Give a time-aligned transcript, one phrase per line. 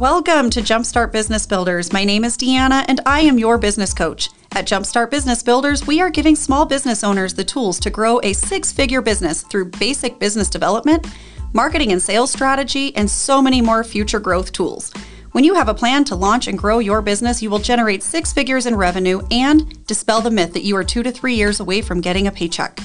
[0.00, 1.92] Welcome to Jumpstart Business Builders.
[1.92, 4.30] My name is Deanna and I am your business coach.
[4.52, 8.32] At Jumpstart Business Builders, we are giving small business owners the tools to grow a
[8.32, 11.06] six figure business through basic business development,
[11.52, 14.90] marketing and sales strategy, and so many more future growth tools.
[15.32, 18.32] When you have a plan to launch and grow your business, you will generate six
[18.32, 21.82] figures in revenue and dispel the myth that you are two to three years away
[21.82, 22.80] from getting a paycheck.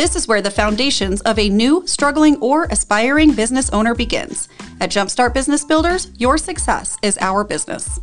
[0.00, 4.48] This is where the foundations of a new, struggling, or aspiring business owner begins.
[4.80, 8.00] At Jumpstart Business Builders, your success is our business.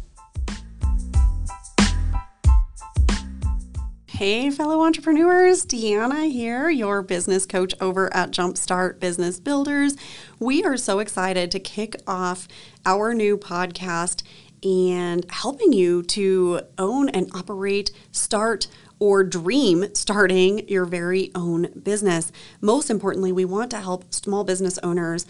[4.05, 9.95] Hey, fellow entrepreneurs, Deanna here, your business coach over at Jumpstart Business Builders.
[10.37, 12.47] We are so excited to kick off
[12.85, 14.21] our new podcast
[14.63, 18.67] and helping you to own and operate, start,
[18.99, 22.31] or dream starting your very own business.
[22.61, 25.25] Most importantly, we want to help small business owners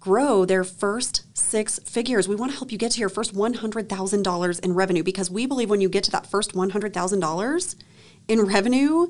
[0.00, 2.28] grow their first six figures.
[2.28, 5.70] We want to help you get to your first $100,000 in revenue because we believe
[5.70, 7.74] when you get to that first $100,000
[8.28, 9.08] in revenue,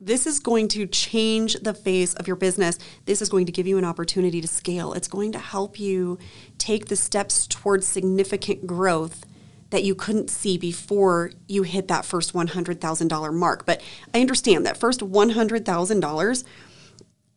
[0.00, 2.78] this is going to change the face of your business.
[3.06, 4.92] This is going to give you an opportunity to scale.
[4.92, 6.18] It's going to help you
[6.56, 9.24] take the steps towards significant growth
[9.70, 13.66] that you couldn't see before you hit that first $100,000 mark.
[13.66, 13.82] But
[14.14, 16.44] I understand that first $100,000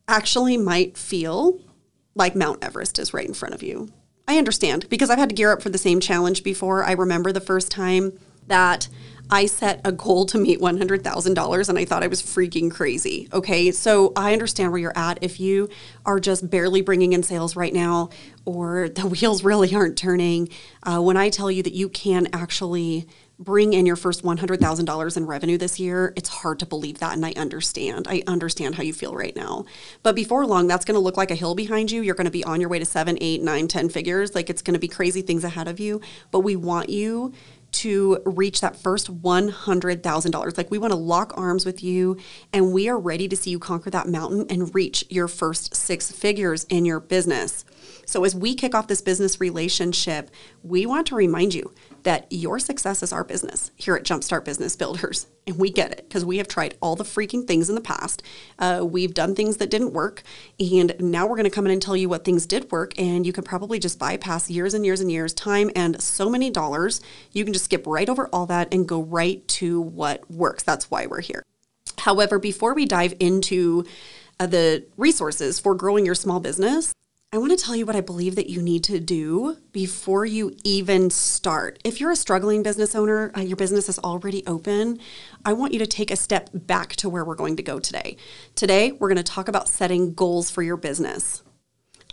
[0.08, 1.60] actually might feel
[2.16, 3.90] like Mount Everest is right in front of you.
[4.28, 6.84] I understand because I've had to gear up for the same challenge before.
[6.84, 8.88] I remember the first time that
[9.32, 13.30] I set a goal to meet $100,000 and I thought I was freaking crazy.
[13.32, 13.72] Okay.
[13.72, 15.20] So I understand where you're at.
[15.22, 15.70] If you
[16.06, 18.10] are just barely bringing in sales right now
[18.44, 20.50] or the wheels really aren't turning,
[20.84, 23.08] uh, when I tell you that you can actually
[23.40, 27.14] bring in your first $100,000 in revenue this year, it's hard to believe that.
[27.14, 28.08] And I understand.
[28.08, 29.66] I understand how you feel right now.
[30.04, 32.02] But before long, that's going to look like a hill behind you.
[32.02, 34.36] You're going to be on your way to seven, eight, nine, ten figures.
[34.36, 36.02] Like it's going to be crazy things ahead of you.
[36.30, 37.34] But we want you
[37.72, 40.58] to reach that first $100,000.
[40.58, 42.18] Like we want to lock arms with you
[42.52, 46.12] and we are ready to see you conquer that mountain and reach your first six
[46.12, 47.66] figures in your business.
[48.06, 50.30] So as we kick off this business relationship,
[50.64, 51.74] we want to remind you
[52.04, 55.28] that your success is our business here at Jumpstart Business Builders.
[55.48, 58.22] And we get it because we have tried all the freaking things in the past.
[58.60, 60.22] Uh, we've done things that didn't work.
[60.60, 62.94] And now we're going to come in and tell you what things did work.
[63.00, 66.52] And you can probably just bypass years and years and years, time and so many
[66.52, 67.02] dollars.
[67.32, 70.62] You can just skip right over all that and go right to what works.
[70.62, 71.44] That's why we're here.
[71.98, 73.86] However, before we dive into
[74.40, 76.94] uh, the resources for growing your small business,
[77.34, 80.54] I want to tell you what I believe that you need to do before you
[80.66, 81.80] even start.
[81.86, 85.00] If you're a struggling business owner, uh, your business is already open,
[85.46, 88.18] I want you to take a step back to where we're going to go today.
[88.56, 91.42] Today, we're going to talk about setting goals for your business.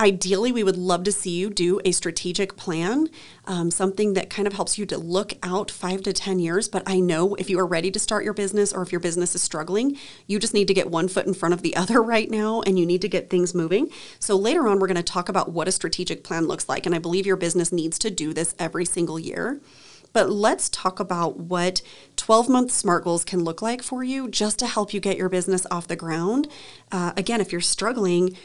[0.01, 3.09] Ideally, we would love to see you do a strategic plan,
[3.47, 6.69] um, something that kind of helps you to look out five to 10 years.
[6.69, 9.35] But I know if you are ready to start your business or if your business
[9.35, 9.97] is struggling,
[10.29, 12.79] you just need to get one foot in front of the other right now and
[12.79, 13.91] you need to get things moving.
[14.21, 16.87] So later on, we're going to talk about what a strategic plan looks like.
[16.87, 19.61] And I believe your business needs to do this every single year.
[20.13, 21.83] But let's talk about what
[22.17, 25.29] 12 month SMART goals can look like for you just to help you get your
[25.29, 26.49] business off the ground.
[26.93, 28.37] Uh, again, if you're struggling,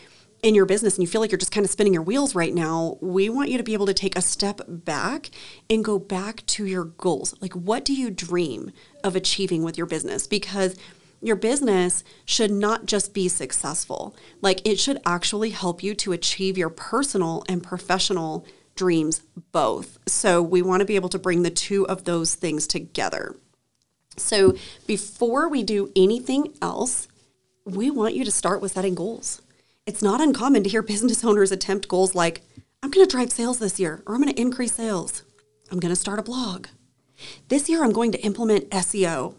[0.43, 2.53] in your business and you feel like you're just kind of spinning your wheels right
[2.53, 5.31] now, we want you to be able to take a step back
[5.69, 7.33] and go back to your goals.
[7.41, 8.71] Like, what do you dream
[9.03, 10.27] of achieving with your business?
[10.27, 10.75] Because
[11.21, 16.57] your business should not just be successful, like, it should actually help you to achieve
[16.57, 18.45] your personal and professional
[18.75, 19.21] dreams
[19.53, 19.97] both.
[20.05, 23.37] So, we want to be able to bring the two of those things together.
[24.17, 27.07] So, before we do anything else,
[27.63, 29.41] we want you to start with setting goals
[29.85, 32.41] it's not uncommon to hear business owners attempt goals like,
[32.81, 35.23] I'm going to drive sales this year, or I'm going to increase sales.
[35.71, 36.67] I'm going to start a blog.
[37.49, 39.35] This year, I'm going to implement SEO.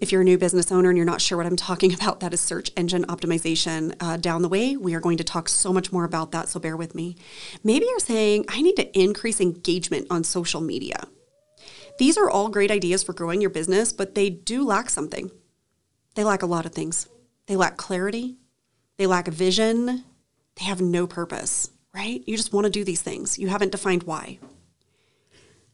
[0.00, 2.32] If you're a new business owner and you're not sure what I'm talking about, that
[2.32, 3.94] is search engine optimization.
[4.00, 6.60] Uh, down the way, we are going to talk so much more about that, so
[6.60, 7.16] bear with me.
[7.62, 11.08] Maybe you're saying, I need to increase engagement on social media.
[11.98, 15.30] These are all great ideas for growing your business, but they do lack something.
[16.14, 17.08] They lack a lot of things.
[17.46, 18.36] They lack clarity,
[18.98, 20.04] they lack a vision.
[20.56, 22.22] They have no purpose, right?
[22.26, 23.38] You just want to do these things.
[23.38, 24.38] You haven't defined why.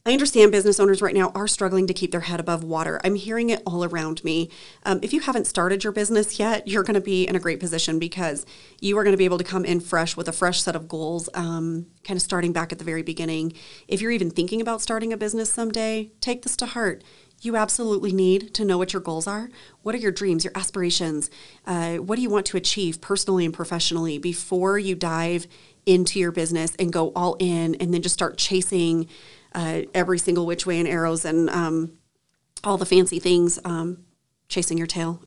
[0.07, 3.01] I understand business owners right now are struggling to keep their head above water.
[3.03, 4.51] I'm hearing it all around me.
[4.83, 7.59] Um, if you haven't started your business yet, you're going to be in a great
[7.59, 8.45] position because
[8.79, 10.87] you are going to be able to come in fresh with a fresh set of
[10.87, 13.53] goals, um, kind of starting back at the very beginning.
[13.87, 17.03] If you're even thinking about starting a business someday, take this to heart
[17.41, 19.49] you absolutely need to know what your goals are.
[19.83, 21.29] What are your dreams, your aspirations?
[21.65, 25.47] Uh, what do you want to achieve personally and professionally before you dive
[25.85, 29.07] into your business and go all in and then just start chasing
[29.53, 31.93] uh, every single which way and arrows and um,
[32.63, 34.03] all the fancy things, um,
[34.47, 35.21] chasing your tail.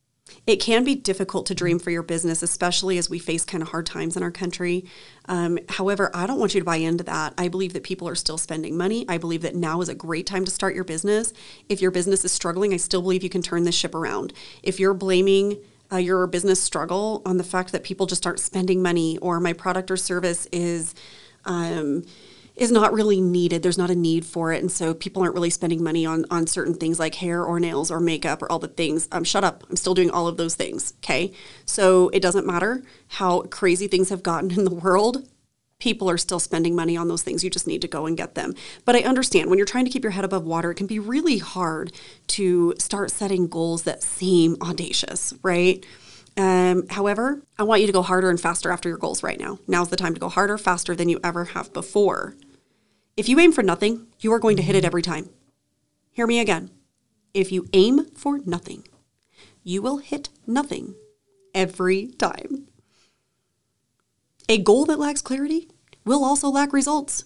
[0.46, 3.68] It can be difficult to dream for your business, especially as we face kind of
[3.68, 4.84] hard times in our country.
[5.26, 7.34] Um, however, I don't want you to buy into that.
[7.36, 9.04] I believe that people are still spending money.
[9.08, 11.32] I believe that now is a great time to start your business.
[11.68, 14.32] If your business is struggling, I still believe you can turn this ship around.
[14.62, 15.58] If you're blaming
[15.92, 19.52] uh, your business struggle on the fact that people just aren't spending money or my
[19.52, 20.94] product or service is,
[21.44, 22.04] um,
[22.58, 23.62] is not really needed.
[23.62, 24.60] There's not a need for it.
[24.60, 27.90] And so people aren't really spending money on, on certain things like hair or nails
[27.90, 29.08] or makeup or all the things.
[29.12, 29.64] Um, shut up.
[29.70, 30.94] I'm still doing all of those things.
[30.98, 31.32] Okay.
[31.64, 35.28] So it doesn't matter how crazy things have gotten in the world.
[35.78, 37.44] People are still spending money on those things.
[37.44, 38.54] You just need to go and get them.
[38.84, 40.98] But I understand when you're trying to keep your head above water, it can be
[40.98, 41.92] really hard
[42.28, 45.86] to start setting goals that seem audacious, right?
[46.36, 49.60] Um, however, I want you to go harder and faster after your goals right now.
[49.68, 52.34] Now's the time to go harder, faster than you ever have before.
[53.18, 55.28] If you aim for nothing, you are going to hit it every time.
[56.12, 56.70] Hear me again.
[57.34, 58.86] If you aim for nothing,
[59.64, 60.94] you will hit nothing
[61.52, 62.68] every time.
[64.48, 65.68] A goal that lacks clarity
[66.04, 67.24] will also lack results.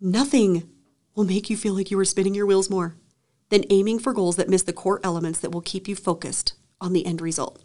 [0.00, 0.68] Nothing
[1.14, 2.96] will make you feel like you are spinning your wheels more
[3.50, 6.92] than aiming for goals that miss the core elements that will keep you focused on
[6.92, 7.62] the end result.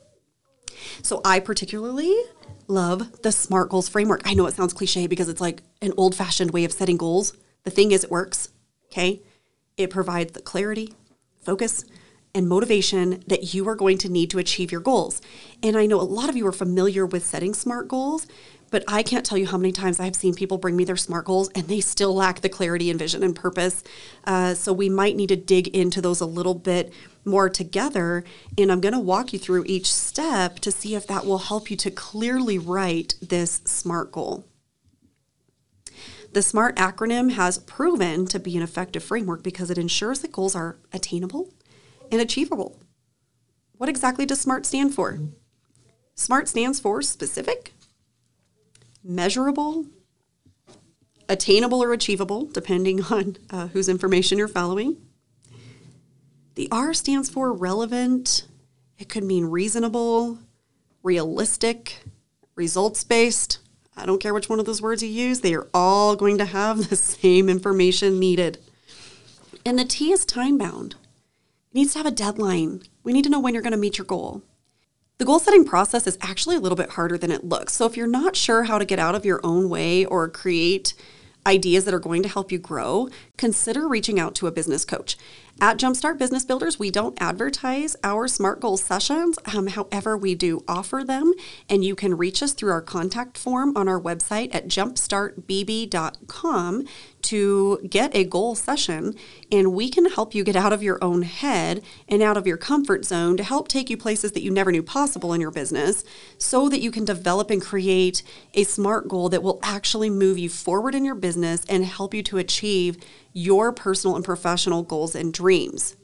[1.01, 2.15] So I particularly
[2.67, 4.21] love the SMART goals framework.
[4.25, 7.33] I know it sounds cliche because it's like an old fashioned way of setting goals.
[7.63, 8.49] The thing is, it works.
[8.91, 9.21] Okay.
[9.77, 10.93] It provides the clarity,
[11.41, 11.85] focus,
[12.35, 15.21] and motivation that you are going to need to achieve your goals.
[15.61, 18.27] And I know a lot of you are familiar with setting SMART goals,
[18.73, 21.25] but I can't tell you how many times I've seen people bring me their SMART
[21.25, 23.83] goals and they still lack the clarity and vision and purpose.
[24.23, 26.91] Uh, so we might need to dig into those a little bit
[27.23, 28.23] more together.
[28.57, 31.69] And I'm going to walk you through each step to see if that will help
[31.69, 34.43] you to clearly write this SMART goal.
[36.31, 40.55] The SMART acronym has proven to be an effective framework because it ensures that goals
[40.55, 41.53] are attainable
[42.11, 42.79] and achievable.
[43.73, 45.19] What exactly does SMART stand for?
[46.15, 47.72] SMART stands for specific,
[49.03, 49.85] measurable,
[51.27, 54.97] attainable or achievable, depending on uh, whose information you're following.
[56.55, 58.45] The R stands for relevant.
[58.97, 60.37] It could mean reasonable,
[61.01, 62.03] realistic,
[62.55, 63.59] results based.
[63.95, 66.45] I don't care which one of those words you use, they are all going to
[66.45, 68.59] have the same information needed.
[69.65, 70.95] And the T is time bound.
[71.71, 72.83] It needs to have a deadline.
[73.03, 74.43] We need to know when you're going to meet your goal.
[75.19, 77.73] The goal setting process is actually a little bit harder than it looks.
[77.73, 80.95] So if you're not sure how to get out of your own way or create
[81.45, 85.15] ideas that are going to help you grow, consider reaching out to a business coach.
[85.61, 89.39] At Jumpstart Business Builders, we don't advertise our SMART Goals sessions.
[89.55, 91.31] Um, however, we do offer them,
[91.69, 96.85] and you can reach us through our contact form on our website at jumpstartbb.com
[97.21, 99.15] to get a goal session,
[99.51, 102.57] and we can help you get out of your own head and out of your
[102.57, 106.03] comfort zone to help take you places that you never knew possible in your business
[106.37, 108.21] so that you can develop and create
[108.53, 112.21] a SMART goal that will actually move you forward in your business and help you
[112.23, 112.97] to achieve
[113.33, 115.97] your personal and professional goals and dreams.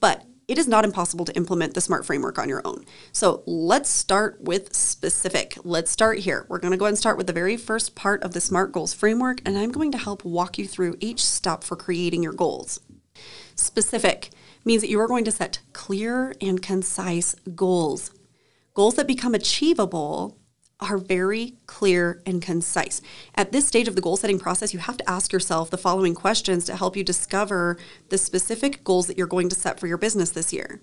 [0.00, 2.84] But it is not impossible to implement the SMART framework on your own.
[3.12, 5.56] So let's start with specific.
[5.62, 6.44] Let's start here.
[6.48, 8.72] We're going to go ahead and start with the very first part of the SMART
[8.72, 12.32] goals framework, and I'm going to help walk you through each step for creating your
[12.32, 12.80] goals.
[13.54, 14.30] Specific
[14.64, 18.10] means that you are going to set clear and concise goals.
[18.74, 20.36] Goals that become achievable
[20.80, 23.00] are very clear and concise.
[23.34, 26.14] At this stage of the goal setting process, you have to ask yourself the following
[26.14, 27.76] questions to help you discover
[28.08, 30.80] the specific goals that you're going to set for your business this year.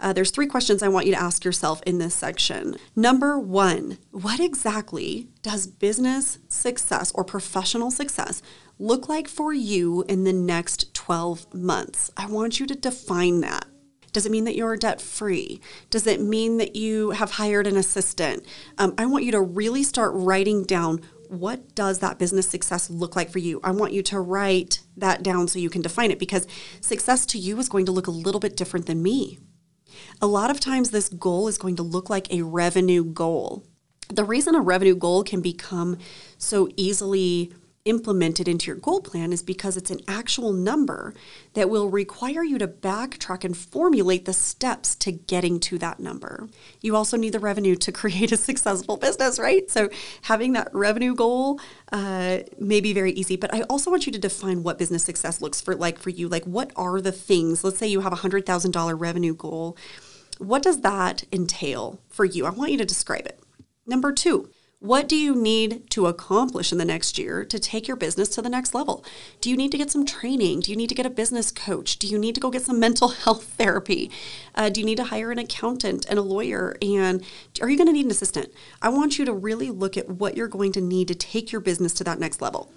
[0.00, 2.76] Uh, there's three questions I want you to ask yourself in this section.
[2.94, 8.42] Number one, what exactly does business success or professional success
[8.78, 12.10] look like for you in the next 12 months?
[12.16, 13.66] I want you to define that.
[14.16, 15.60] Does it mean that you're debt free?
[15.90, 18.46] Does it mean that you have hired an assistant?
[18.78, 23.14] Um, I want you to really start writing down what does that business success look
[23.14, 23.60] like for you?
[23.62, 26.46] I want you to write that down so you can define it because
[26.80, 29.38] success to you is going to look a little bit different than me.
[30.22, 33.64] A lot of times, this goal is going to look like a revenue goal.
[34.08, 35.98] The reason a revenue goal can become
[36.38, 37.52] so easily
[37.86, 41.14] implemented into your goal plan is because it's an actual number
[41.54, 46.48] that will require you to backtrack and formulate the steps to getting to that number.
[46.82, 49.70] You also need the revenue to create a successful business, right?
[49.70, 49.88] So
[50.22, 51.60] having that revenue goal
[51.92, 55.40] uh, may be very easy, but I also want you to define what business success
[55.40, 56.28] looks for like for you.
[56.28, 57.64] Like what are the things?
[57.64, 59.76] Let's say you have a hundred thousand dollar revenue goal.
[60.38, 62.44] What does that entail for you?
[62.44, 63.40] I want you to describe it.
[63.86, 67.96] Number two, What do you need to accomplish in the next year to take your
[67.96, 69.02] business to the next level?
[69.40, 70.60] Do you need to get some training?
[70.60, 71.98] Do you need to get a business coach?
[71.98, 74.10] Do you need to go get some mental health therapy?
[74.54, 76.76] Uh, do you need to hire an accountant and a lawyer?
[76.82, 77.24] And
[77.62, 78.52] are you going to need an assistant?
[78.82, 81.62] I want you to really look at what you're going to need to take your
[81.62, 82.70] business to that next level.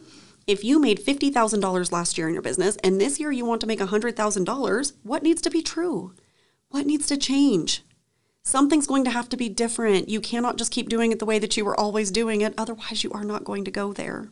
[0.47, 3.67] If you made $50,000 last year in your business and this year you want to
[3.67, 6.13] make $100,000, what needs to be true?
[6.69, 7.83] What needs to change?
[8.43, 10.09] Something's going to have to be different.
[10.09, 13.03] You cannot just keep doing it the way that you were always doing it, otherwise,
[13.03, 14.29] you are not going to go there.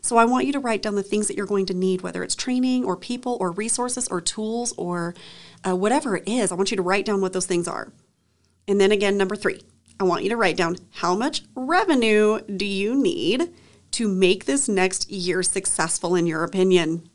[0.00, 2.22] So, I want you to write down the things that you're going to need, whether
[2.22, 5.14] it's training or people or resources or tools or
[5.66, 6.50] uh, whatever it is.
[6.50, 7.92] I want you to write down what those things are.
[8.66, 9.62] And then again, number three,
[9.98, 13.52] I want you to write down how much revenue do you need
[13.92, 17.08] to make this next year successful, in your opinion?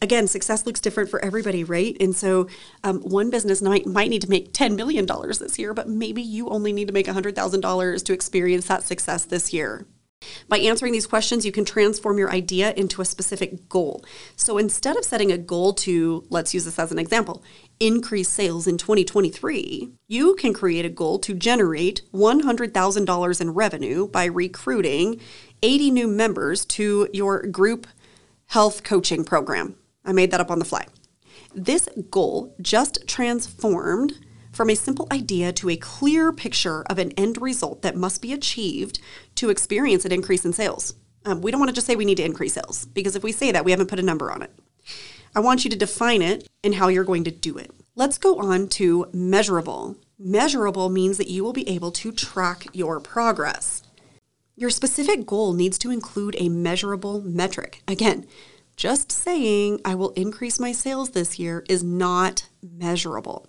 [0.00, 1.96] Again, success looks different for everybody, right?
[2.00, 2.48] And so
[2.84, 6.48] um, one business might, might need to make $10 million this year, but maybe you
[6.48, 9.86] only need to make $100,000 to experience that success this year.
[10.48, 14.04] By answering these questions, you can transform your idea into a specific goal.
[14.34, 17.44] So instead of setting a goal to, let's use this as an example,
[17.78, 24.24] increase sales in 2023, you can create a goal to generate $100,000 in revenue by
[24.24, 25.20] recruiting
[25.62, 27.86] 80 new members to your group
[28.46, 29.76] health coaching program.
[30.08, 30.86] I made that up on the fly.
[31.54, 34.18] This goal just transformed
[34.52, 38.32] from a simple idea to a clear picture of an end result that must be
[38.32, 39.00] achieved
[39.34, 40.94] to experience an increase in sales.
[41.26, 43.32] Um, we don't want to just say we need to increase sales because if we
[43.32, 44.50] say that, we haven't put a number on it.
[45.36, 47.70] I want you to define it and how you're going to do it.
[47.94, 49.96] Let's go on to measurable.
[50.18, 53.82] Measurable means that you will be able to track your progress.
[54.56, 57.82] Your specific goal needs to include a measurable metric.
[57.86, 58.26] Again,
[58.78, 63.48] just saying I will increase my sales this year is not measurable.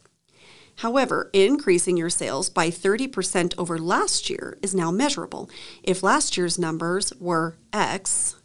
[0.77, 5.47] However, increasing your sales by 30% over last year is now measurable.
[5.83, 8.37] If last year's numbers were X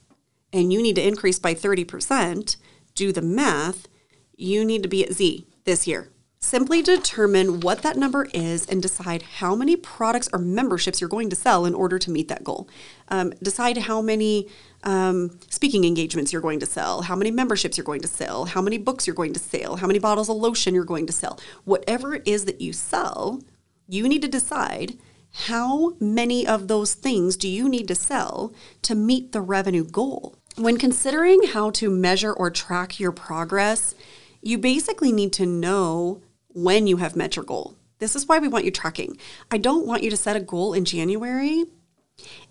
[0.52, 2.56] and you need to increase by 30%,
[2.94, 3.88] do the math,
[4.36, 6.10] you need to be at Z this year.
[6.44, 11.30] Simply determine what that number is and decide how many products or memberships you're going
[11.30, 12.68] to sell in order to meet that goal.
[13.08, 14.50] Um, decide how many
[14.82, 18.60] um, speaking engagements you're going to sell, how many memberships you're going to sell, how
[18.60, 21.40] many books you're going to sell, how many bottles of lotion you're going to sell.
[21.64, 23.42] Whatever it is that you sell,
[23.88, 24.98] you need to decide
[25.46, 30.36] how many of those things do you need to sell to meet the revenue goal.
[30.56, 33.94] When considering how to measure or track your progress,
[34.42, 36.20] you basically need to know
[36.54, 37.76] when you have met your goal.
[37.98, 39.18] This is why we want you tracking.
[39.50, 41.64] I don't want you to set a goal in January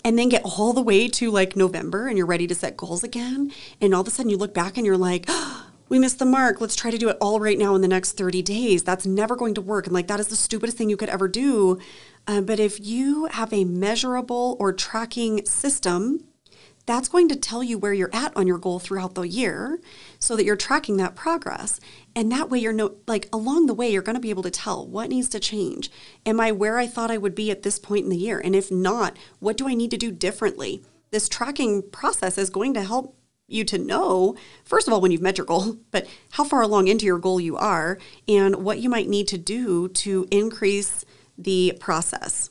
[0.04, 3.04] and then get all the way to like November and you're ready to set goals
[3.04, 3.52] again.
[3.82, 6.26] And all of a sudden you look back and you're like, oh, we missed the
[6.26, 6.60] mark.
[6.60, 8.84] Let's try to do it all right now in the next 30 days.
[8.84, 9.86] That's never going to work.
[9.86, 11.80] And like, that is the stupidest thing you could ever do.
[12.26, 16.24] Uh, but if you have a measurable or tracking system,
[16.86, 19.80] that's going to tell you where you're at on your goal throughout the year
[20.20, 21.80] so that you're tracking that progress.
[22.16, 24.52] And that way you're no like along the way you're going to be able to
[24.52, 25.90] tell what needs to change.
[26.26, 28.40] Am I where I thought I would be at this point in the year?
[28.40, 30.84] And if not, what do I need to do differently?
[31.12, 33.16] This tracking process is going to help
[33.48, 36.88] you to know, first of all, when you've met your goal, but how far along
[36.88, 37.98] into your goal you are
[38.28, 41.06] and what you might need to do to increase
[41.38, 42.50] the process.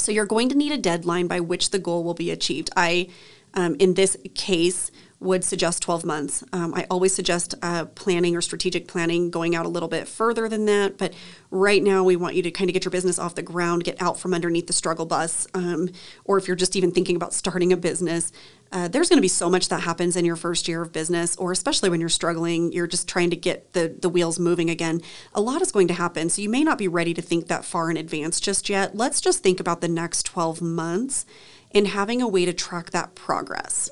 [0.00, 2.70] So you're going to need a deadline by which the goal will be achieved.
[2.76, 3.08] I,
[3.54, 6.44] um, in this case, would suggest 12 months.
[6.52, 10.48] Um, I always suggest uh, planning or strategic planning going out a little bit further
[10.48, 10.96] than that.
[10.96, 11.12] But
[11.50, 14.00] right now, we want you to kind of get your business off the ground, get
[14.00, 15.48] out from underneath the struggle bus.
[15.54, 15.90] Um,
[16.24, 18.30] or if you're just even thinking about starting a business,
[18.70, 21.34] uh, there's going to be so much that happens in your first year of business,
[21.36, 25.00] or especially when you're struggling, you're just trying to get the, the wheels moving again.
[25.34, 26.28] A lot is going to happen.
[26.28, 28.94] So you may not be ready to think that far in advance just yet.
[28.94, 31.26] Let's just think about the next 12 months
[31.74, 33.90] and having a way to track that progress.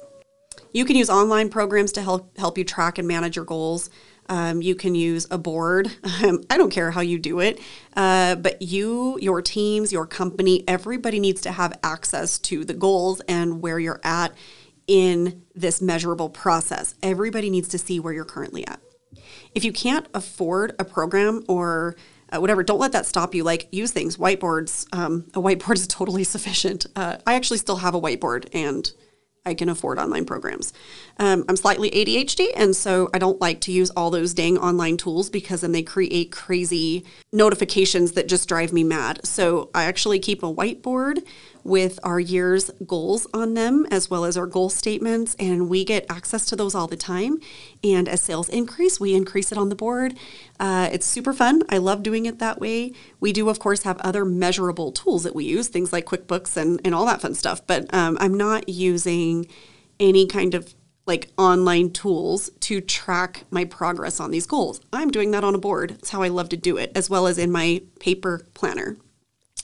[0.73, 3.91] You can use online programs to help help you track and manage your goals.
[4.29, 5.91] Um, you can use a board.
[6.25, 7.61] Um, I don't care how you do it,
[7.95, 13.21] uh, but you, your teams, your company, everybody needs to have access to the goals
[13.29, 14.33] and where you're at
[14.87, 16.95] in this measurable process.
[17.03, 18.81] Everybody needs to see where you're currently at.
[19.55, 21.97] If you can't afford a program or
[22.31, 23.45] uh, whatever, don't let that stop you.
[23.45, 24.87] Like use things, whiteboards.
[24.97, 26.87] Um, a whiteboard is totally sufficient.
[26.97, 28.91] Uh, I actually still have a whiteboard and
[29.47, 30.73] I can afford online programs.
[31.19, 34.97] Um, I'm slightly ADHD, and so I don't like to use all those dang online
[34.97, 39.25] tools because then they create crazy notifications that just drive me mad.
[39.25, 41.23] So I actually keep a whiteboard
[41.67, 46.07] with our year's goals on them, as well as our goal statements, and we get
[46.09, 47.39] access to those all the time.
[47.83, 50.15] And as sales increase, we increase it on the board.
[50.61, 51.63] Uh, it's super fun.
[51.69, 52.93] I love doing it that way.
[53.19, 56.81] We do, of course, have other measurable tools that we use, things like QuickBooks and,
[56.85, 59.47] and all that fun stuff, but um, I'm not using
[59.99, 60.75] any kind of
[61.07, 64.81] like online tools to track my progress on these goals.
[64.93, 65.93] I'm doing that on a board.
[65.93, 68.97] It's how I love to do it, as well as in my paper planner.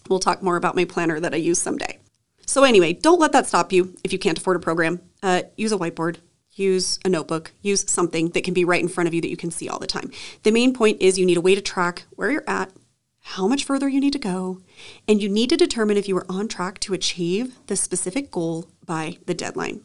[0.09, 1.99] We'll talk more about my planner that I use someday.
[2.47, 5.01] So, anyway, don't let that stop you if you can't afford a program.
[5.23, 6.17] Uh, use a whiteboard,
[6.53, 9.37] use a notebook, use something that can be right in front of you that you
[9.37, 10.11] can see all the time.
[10.43, 12.73] The main point is you need a way to track where you're at,
[13.21, 14.61] how much further you need to go,
[15.07, 18.67] and you need to determine if you are on track to achieve the specific goal
[18.85, 19.83] by the deadline.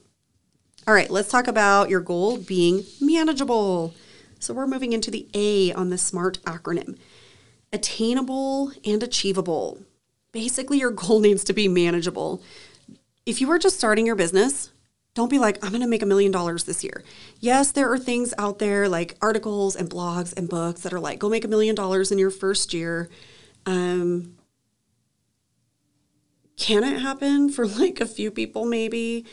[0.88, 3.94] All right, let's talk about your goal being manageable.
[4.40, 6.98] So we're moving into the A on the SMART acronym
[7.74, 9.80] attainable and achievable.
[10.38, 12.44] Basically, your goal needs to be manageable.
[13.26, 14.72] If you are just starting your business,
[15.16, 17.04] don't be like, I'm going to make a million dollars this year.
[17.40, 21.18] Yes, there are things out there like articles and blogs and books that are like,
[21.18, 23.10] go make a million dollars in your first year.
[23.66, 24.36] Um,
[26.56, 29.26] can it happen for like a few people, maybe?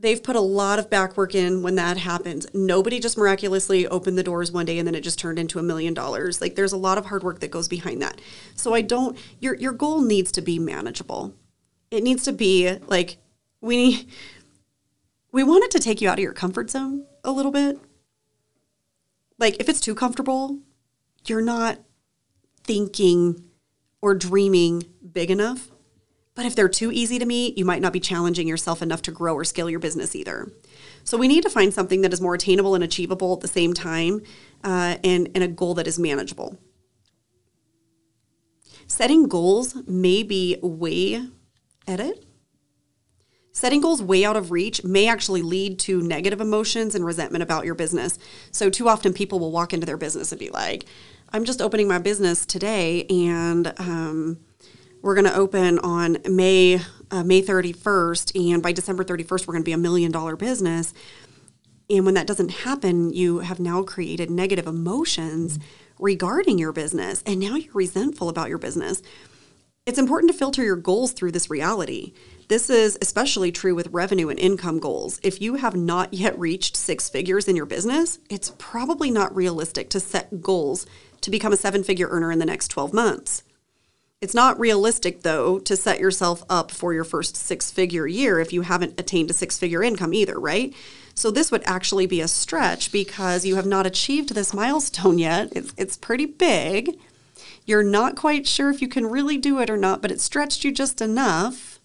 [0.00, 2.46] They've put a lot of back work in when that happens.
[2.54, 5.62] Nobody just miraculously opened the doors one day and then it just turned into a
[5.62, 6.40] million dollars.
[6.40, 8.20] Like there's a lot of hard work that goes behind that.
[8.56, 11.34] So I don't your your goal needs to be manageable.
[11.90, 13.18] It needs to be like
[13.60, 14.06] we
[15.32, 17.78] we want it to take you out of your comfort zone a little bit.
[19.38, 20.58] Like if it's too comfortable,
[21.26, 21.78] you're not
[22.64, 23.44] thinking
[24.00, 25.70] or dreaming big enough
[26.34, 29.10] but if they're too easy to meet, you might not be challenging yourself enough to
[29.10, 30.50] grow or scale your business either.
[31.04, 33.74] So we need to find something that is more attainable and achievable at the same
[33.74, 34.22] time
[34.62, 36.58] uh, and, and a goal that is manageable.
[38.86, 41.24] Setting goals may be way
[41.86, 42.24] edit.
[43.52, 47.64] Setting goals way out of reach may actually lead to negative emotions and resentment about
[47.64, 48.18] your business.
[48.52, 50.86] So, too often people will walk into their business and be like,
[51.32, 54.38] I'm just opening my business today and um,
[55.02, 56.80] we're going to open on May
[57.10, 60.94] uh, May 31st, and by December 31st, we're going to be a million dollar business.
[61.88, 65.58] And when that doesn't happen, you have now created negative emotions
[65.98, 69.02] regarding your business, and now you're resentful about your business.
[69.86, 72.12] It's important to filter your goals through this reality.
[72.48, 75.18] This is especially true with revenue and income goals.
[75.22, 79.90] If you have not yet reached six figures in your business, it's probably not realistic
[79.90, 80.86] to set goals
[81.22, 83.42] to become a seven figure earner in the next 12 months.
[84.20, 88.52] It's not realistic, though, to set yourself up for your first six figure year if
[88.52, 90.74] you haven't attained a six figure income either, right?
[91.14, 95.50] So this would actually be a stretch because you have not achieved this milestone yet.
[95.56, 96.98] It's, it's pretty big.
[97.64, 100.64] You're not quite sure if you can really do it or not, but it stretched
[100.64, 101.80] you just enough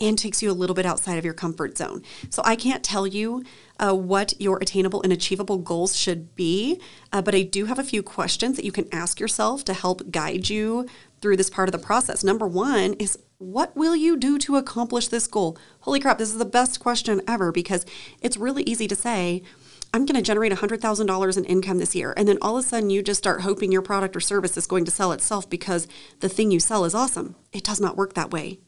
[0.00, 2.02] and takes you a little bit outside of your comfort zone.
[2.30, 3.44] So I can't tell you
[3.78, 6.80] uh, what your attainable and achievable goals should be,
[7.12, 10.10] uh, but I do have a few questions that you can ask yourself to help
[10.10, 10.86] guide you
[11.24, 12.22] through this part of the process.
[12.22, 15.56] Number one is what will you do to accomplish this goal?
[15.80, 17.86] Holy crap, this is the best question ever because
[18.20, 19.42] it's really easy to say,
[19.94, 22.12] I'm going to generate $100,000 in income this year.
[22.18, 24.66] And then all of a sudden you just start hoping your product or service is
[24.66, 25.88] going to sell itself because
[26.20, 27.36] the thing you sell is awesome.
[27.54, 28.58] It does not work that way.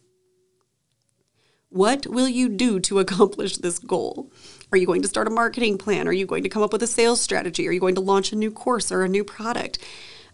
[1.68, 4.32] What will you do to accomplish this goal?
[4.72, 6.08] Are you going to start a marketing plan?
[6.08, 7.68] Are you going to come up with a sales strategy?
[7.68, 9.78] Are you going to launch a new course or a new product?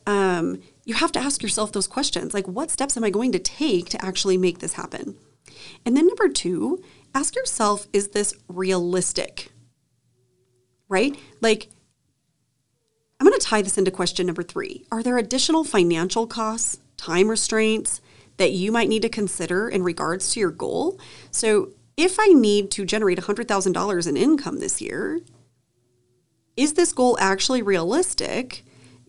[0.06, 3.38] Um, you have to ask yourself those questions like, what steps am I going to
[3.38, 5.16] take to actually make this happen?
[5.84, 6.82] And then number two,
[7.14, 9.52] ask yourself, is this realistic?
[10.88, 11.16] Right?
[11.40, 11.68] Like,
[13.20, 14.84] I'm going to tie this into question number three.
[14.90, 18.00] Are there additional financial costs, time restraints
[18.36, 20.98] that you might need to consider in regards to your goal?
[21.30, 25.20] So, if I need to generate $100,000 in income this year,
[26.56, 28.64] is this goal actually realistic?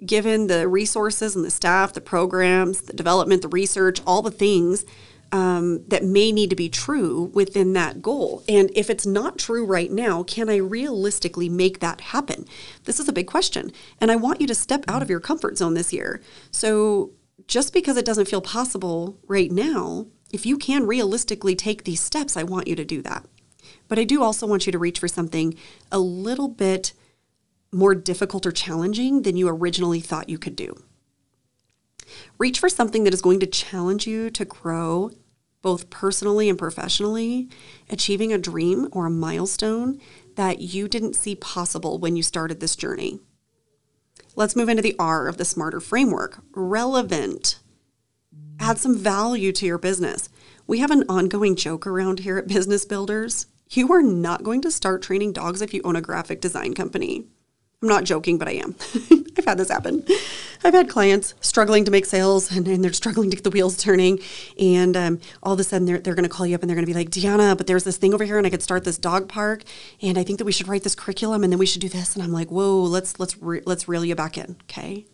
[0.06, 4.86] Given the resources and the staff, the programs, the development, the research, all the things
[5.32, 8.44] um, that may need to be true within that goal.
[8.48, 12.46] And if it's not true right now, can I realistically make that happen?
[12.84, 13.72] This is a big question.
[14.00, 16.22] And I want you to step out of your comfort zone this year.
[16.52, 17.12] So
[17.48, 22.38] just because it doesn't feel possible right now, if you can realistically take these steps,
[22.38, 23.26] I want you to do that.
[23.88, 25.56] But I do also want you to reach for something
[25.92, 26.94] a little bit
[27.74, 30.76] more difficult or challenging than you originally thought you could do.
[32.38, 35.12] Reach for something that is going to challenge you to grow
[35.62, 37.50] both personally and professionally,
[37.90, 40.00] achieving a dream or a milestone
[40.36, 43.20] that you didn't see possible when you started this journey.
[44.36, 47.60] Let's move into the R of the smarter framework relevant.
[48.60, 50.30] Add some value to your business.
[50.68, 53.48] We have an ongoing joke around here at Business Builders.
[53.70, 57.28] You are not going to start training dogs if you own a graphic design company.
[57.84, 58.76] I'm not joking, but I am.
[59.38, 60.06] I've had this happen.
[60.63, 63.76] I've had clients struggling to make sales and, and they're struggling to get the wheels
[63.76, 64.19] turning.
[64.58, 66.78] And um, all of a sudden they're, they're going to call you up and they're
[66.78, 68.86] going to be like, Deanna, but there's this thing over here and I could start
[68.86, 69.63] this dog park.
[70.02, 72.15] And I think that we should write this curriculum and then we should do this.
[72.15, 74.56] And I'm like, whoa, let's, let's, re- let's reel you back in.
[74.69, 75.06] Okay.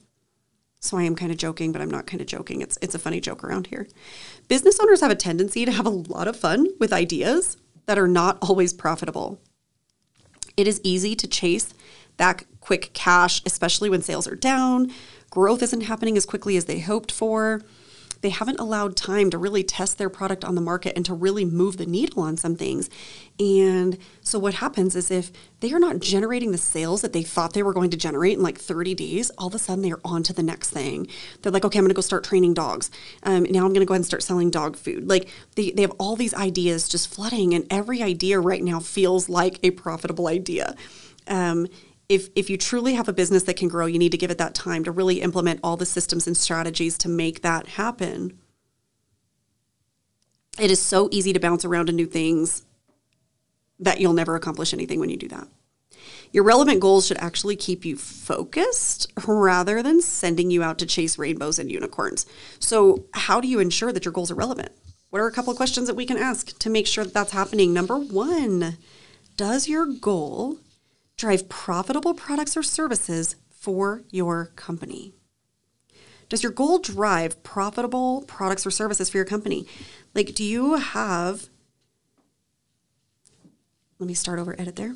[0.80, 2.62] So I am kind of joking, but I'm not kind of joking.
[2.62, 3.88] It's, it's a funny joke around here.
[4.48, 8.08] Business owners have a tendency to have a lot of fun with ideas that are
[8.08, 9.42] not always profitable.
[10.56, 11.74] It is easy to chase
[12.18, 14.92] that quick cash, especially when sales are down,
[15.32, 17.64] growth isn't happening as quickly as they hoped for.
[18.22, 21.46] They haven't allowed time to really test their product on the market and to really
[21.46, 22.88] move the needle on some things.
[23.40, 27.54] And so what happens is if they are not generating the sales that they thought
[27.54, 30.22] they were going to generate in like 30 days, all of a sudden they're on
[30.22, 31.08] to the next thing.
[31.42, 32.92] They're like, okay, I'm going to go start training dogs.
[33.24, 35.08] Um, now I'm going to go ahead and start selling dog food.
[35.08, 39.28] Like they, they have all these ideas just flooding, and every idea right now feels
[39.28, 40.76] like a profitable idea.
[41.28, 41.68] Um,
[42.10, 44.40] if, if you truly have a business that can grow, you need to give it
[44.40, 48.40] that time to really implement all the systems and strategies to make that happen.
[50.60, 52.66] It is so easy to bounce around to new things
[53.80, 55.48] that you'll never accomplish anything when you do that.
[56.32, 61.18] Your relevant goals should actually keep you focused rather than sending you out to chase
[61.18, 62.26] rainbows and unicorns.
[62.60, 64.72] So, how do you ensure that your goals are relevant?
[65.10, 67.32] What are a couple of questions that we can ask to make sure that that's
[67.32, 67.74] happening?
[67.74, 68.78] Number one,
[69.38, 70.60] does your goal
[71.20, 75.14] drive profitable products or services for your company?
[76.30, 79.68] Does your goal drive profitable products or services for your company?
[80.16, 81.50] Like, do you have,
[84.00, 84.96] let me start over edit there.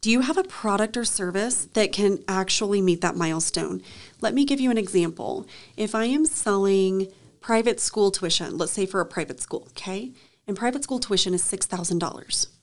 [0.00, 3.82] Do you have a product or service that can actually meet that milestone?
[4.20, 5.48] Let me give you an example.
[5.76, 7.08] If I am selling
[7.40, 10.12] private school tuition, let's say for a private school, okay?
[10.46, 12.57] And private school tuition is $6,000.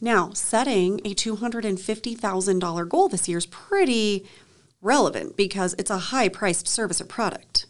[0.00, 4.26] Now, setting a $250,000 goal this year is pretty
[4.80, 7.66] relevant because it's a high priced service or product.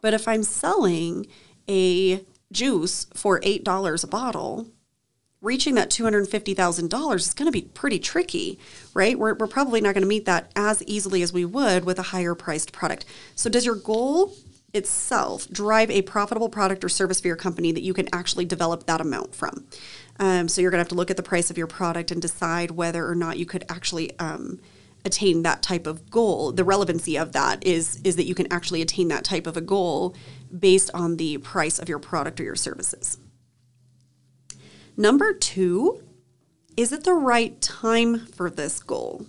[0.00, 1.26] But if I'm selling
[1.68, 4.68] a juice for $8 a bottle,
[5.40, 8.58] reaching that $250,000 is going to be pretty tricky,
[8.94, 9.18] right?
[9.18, 12.04] We're, we're probably not going to meet that as easily as we would with a
[12.04, 13.04] higher priced product.
[13.34, 14.34] So, does your goal
[14.74, 18.86] itself drive a profitable product or service for your company that you can actually develop
[18.86, 19.66] that amount from?
[20.18, 22.20] Um, so you're going to have to look at the price of your product and
[22.20, 24.60] decide whether or not you could actually um,
[25.04, 26.52] attain that type of goal.
[26.52, 29.60] The relevancy of that is is that you can actually attain that type of a
[29.60, 30.14] goal
[30.56, 33.18] based on the price of your product or your services.
[34.96, 36.02] Number two,
[36.76, 39.26] is it the right time for this goal?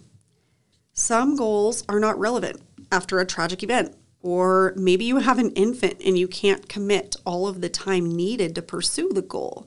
[0.93, 3.95] Some goals are not relevant after a tragic event.
[4.21, 8.53] Or maybe you have an infant and you can't commit all of the time needed
[8.55, 9.65] to pursue the goal.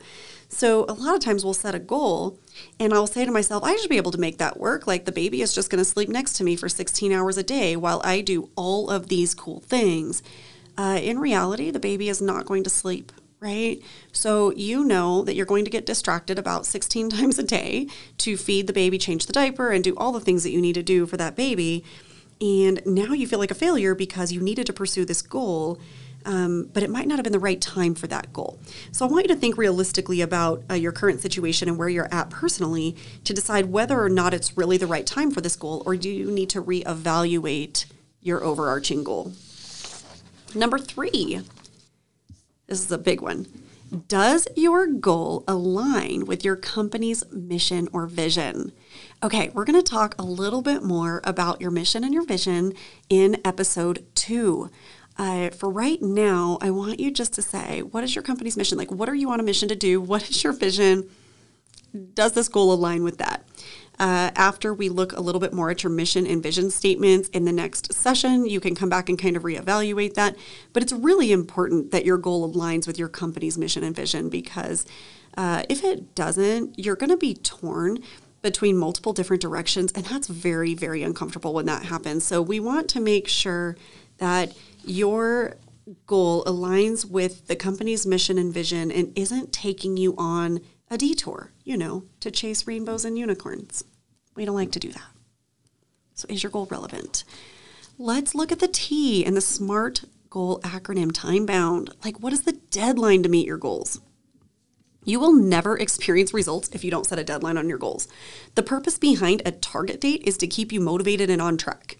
[0.53, 2.39] So a lot of times we'll set a goal
[2.79, 4.87] and I'll say to myself, I should be able to make that work.
[4.87, 7.43] Like the baby is just going to sleep next to me for 16 hours a
[7.43, 10.23] day while I do all of these cool things.
[10.77, 13.81] Uh, in reality, the baby is not going to sleep, right?
[14.13, 17.89] So you know that you're going to get distracted about 16 times a day
[18.19, 20.75] to feed the baby, change the diaper, and do all the things that you need
[20.75, 21.83] to do for that baby.
[22.43, 25.81] And now you feel like a failure because you needed to pursue this goal
[26.25, 28.59] um, but it might not have been the right time for that goal.
[28.91, 32.13] So I want you to think realistically about uh, your current situation and where you're
[32.13, 35.83] at personally to decide whether or not it's really the right time for this goal,
[35.87, 37.87] or do you need to reevaluate
[38.21, 39.33] your overarching goal?
[40.55, 41.41] Number three,
[42.67, 43.47] this is a big one.
[44.09, 48.73] Does your goal align with your company's mission or vision?
[49.23, 52.73] Okay, we're going to talk a little bit more about your mission and your vision
[53.11, 54.71] in episode two.
[55.19, 58.79] Uh, for right now, I want you just to say, what is your company's mission?
[58.79, 60.01] Like, what are you on a mission to do?
[60.13, 61.09] What is your vision?
[62.15, 63.45] Does this goal align with that?
[63.99, 67.45] Uh, after we look a little bit more at your mission and vision statements in
[67.45, 70.35] the next session, you can come back and kind of reevaluate that.
[70.73, 74.87] But it's really important that your goal aligns with your company's mission and vision because
[75.37, 77.99] uh, if it doesn't, you're going to be torn
[78.41, 82.25] between multiple different directions, and that's very, very uncomfortable when that happens.
[82.25, 83.77] So we want to make sure
[84.19, 84.53] that
[84.85, 85.57] your
[86.07, 91.53] goal aligns with the company's mission and vision and isn't taking you on a detour,
[91.65, 93.85] you know, to chase rainbows and unicorns.
[94.37, 95.11] We don't like to do that.
[96.15, 97.25] So, is your goal relevant?
[97.99, 101.91] Let's look at the T in the SMART goal acronym time bound.
[102.05, 104.01] Like, what is the deadline to meet your goals?
[105.05, 108.07] You will never experience results if you don't set a deadline on your goals.
[108.55, 111.99] The purpose behind a target date is to keep you motivated and on track.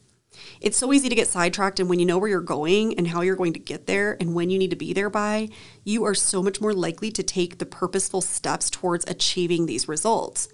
[0.61, 3.21] It's so easy to get sidetracked, and when you know where you're going and how
[3.21, 5.49] you're going to get there and when you need to be there by,
[5.85, 10.49] you are so much more likely to take the purposeful steps towards achieving these results.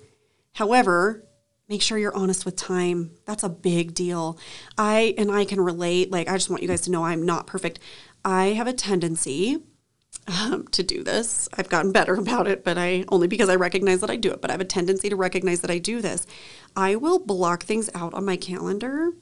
[0.54, 1.24] However,
[1.68, 3.12] make sure you're honest with time.
[3.26, 4.38] That's a big deal.
[4.76, 6.10] I and I can relate.
[6.10, 7.78] Like I just want you guys to know I'm not perfect.
[8.24, 9.62] I have a tendency
[10.26, 11.48] um, to do this.
[11.56, 14.40] I've gotten better about it, but I only because I recognize that I do it.
[14.40, 16.26] But I have a tendency to recognize that I do this.
[16.76, 19.12] I will block things out on my calendar,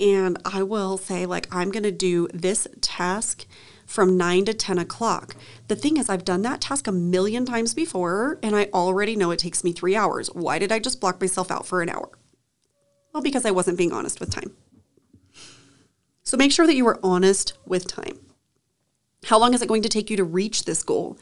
[0.00, 3.46] and I will say like I'm going to do this task
[3.86, 5.34] from 9 to 10 o'clock.
[5.66, 9.32] The thing is, I've done that task a million times before, and I already know
[9.32, 10.28] it takes me three hours.
[10.28, 12.08] Why did I just block myself out for an hour?
[13.12, 14.52] Well, because I wasn't being honest with time.
[16.22, 18.20] So make sure that you are honest with time.
[19.24, 21.18] How long is it going to take you to reach this goal?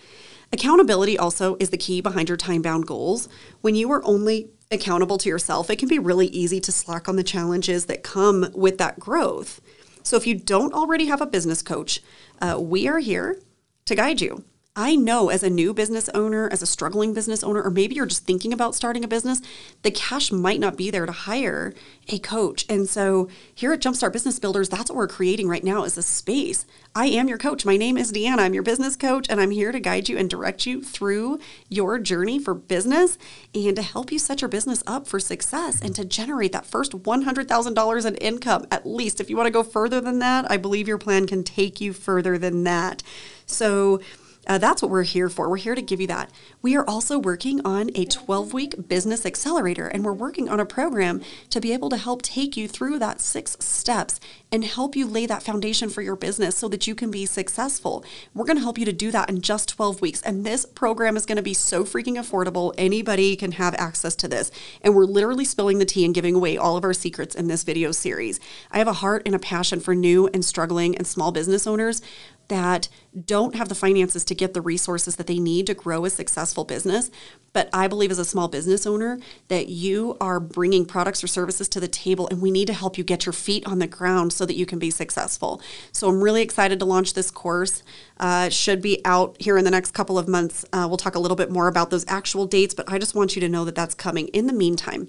[0.53, 3.31] Accountability also is the key behind your time bound goals.
[3.63, 7.17] When you are only accountable to yourself, it can be really easy to slack on
[7.17, 9.61] the challenges that come with that growth.
[10.03, 12.01] So if you don't already have a business coach,
[12.41, 13.41] uh, we are here
[13.87, 14.45] to guide you.
[14.79, 18.07] I know as a new business owner, as a struggling business owner, or maybe you're
[18.07, 19.43] just thinking about starting a business,
[19.83, 21.75] the cash might not be there to hire
[22.09, 22.65] a coach.
[22.69, 26.03] And so here at Jumpstart Business Builders, that's what we're creating right now is a
[26.03, 26.65] space.
[26.95, 27.65] I am your coach.
[27.65, 28.39] My name is Deanna.
[28.39, 31.99] I'm your business coach, and I'm here to guide you and direct you through your
[31.99, 33.19] journey for business
[33.57, 36.93] and to help you set your business up for success and to generate that first
[36.93, 39.21] $100,000 in income, at least.
[39.21, 41.93] If you want to go further than that, I believe your plan can take you
[41.93, 43.03] further than that.
[43.45, 44.01] So,
[44.49, 45.49] uh, that's what we're here for.
[45.49, 46.31] We're here to give you that.
[46.63, 50.67] We are also working on a 12 week business accelerator, and we're working on a
[50.67, 54.19] program to be able to help take you through that six steps
[54.51, 58.05] and help you lay that foundation for your business so that you can be successful.
[58.33, 60.23] We're going to help you to do that in just 12 weeks.
[60.23, 62.75] And this program is going to be so freaking affordable.
[62.79, 64.51] Anybody can have access to this.
[64.81, 67.63] And we're literally spilling the tea and giving away all of our secrets in this
[67.63, 68.41] video series.
[68.71, 72.01] I have a heart and a passion for new and struggling and small business owners
[72.49, 72.89] that
[73.25, 76.65] don't have the finances to get the resources that they need to grow a successful
[76.65, 77.11] business.
[77.53, 81.69] But I believe as a small business owner that you are bringing products or services
[81.71, 84.33] to the table, and we need to help you get your feet on the ground
[84.33, 85.61] so that you can be successful.
[85.93, 87.83] So I'm really excited to launch this course.
[88.19, 90.65] Uh, should be out here in the next couple of months.
[90.73, 93.35] Uh, we'll talk a little bit more about those actual dates, but I just want
[93.35, 94.29] you to know that that's coming.
[94.29, 95.09] In the meantime,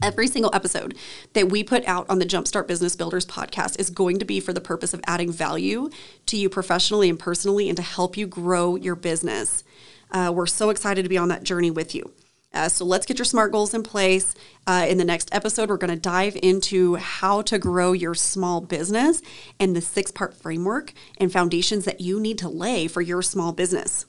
[0.00, 0.96] Every single episode
[1.32, 4.52] that we put out on the Jumpstart Business Builders podcast is going to be for
[4.52, 5.90] the purpose of adding value
[6.26, 9.64] to you professionally and personally and to help you grow your business.
[10.12, 12.12] Uh, we're so excited to be on that journey with you.
[12.54, 14.36] Uh, so let's get your SMART goals in place.
[14.68, 18.60] Uh, in the next episode, we're going to dive into how to grow your small
[18.60, 19.20] business
[19.58, 23.50] and the six part framework and foundations that you need to lay for your small
[23.50, 24.06] business.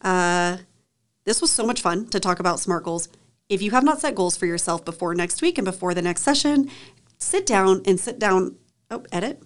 [0.00, 0.58] Uh,
[1.24, 3.08] this was so much fun to talk about SMART goals.
[3.52, 6.22] If you have not set goals for yourself before next week and before the next
[6.22, 6.70] session,
[7.18, 8.56] sit down and sit down.
[8.90, 9.42] Oh, edit.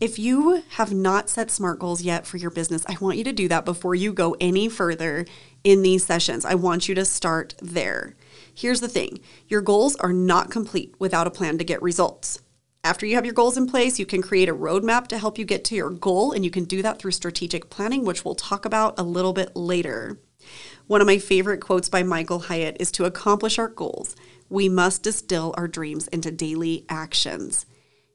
[0.00, 3.32] If you have not set SMART goals yet for your business, I want you to
[3.32, 5.26] do that before you go any further
[5.64, 6.44] in these sessions.
[6.44, 8.14] I want you to start there.
[8.54, 12.40] Here's the thing your goals are not complete without a plan to get results.
[12.84, 15.44] After you have your goals in place, you can create a roadmap to help you
[15.44, 18.64] get to your goal, and you can do that through strategic planning, which we'll talk
[18.64, 20.20] about a little bit later.
[20.88, 24.16] One of my favorite quotes by Michael Hyatt is to accomplish our goals,
[24.48, 27.66] we must distill our dreams into daily actions.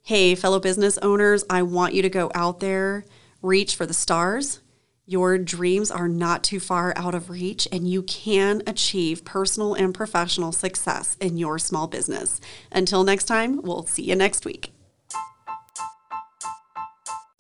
[0.02, 3.06] Hey, fellow business owners, I want you to go out there,
[3.44, 4.60] reach for the stars.
[5.06, 9.94] Your dreams are not too far out of reach, and you can achieve personal and
[9.94, 12.42] professional success in your small business.
[12.72, 14.74] Until next time, we'll see you next week.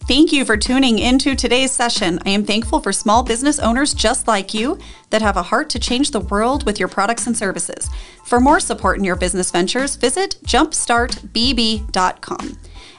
[0.05, 2.19] Thank you for tuning into today's session.
[2.25, 4.77] I am thankful for small business owners just like you
[5.11, 7.89] that have a heart to change the world with your products and services.
[8.25, 12.57] For more support in your business ventures, visit jumpstartbb.com.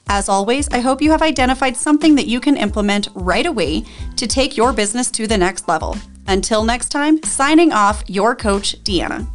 [0.09, 3.85] As always, I hope you have identified something that you can implement right away
[4.17, 5.99] to take your business to the next level.
[6.27, 9.27] Until next time, signing off, your coach, Deanna.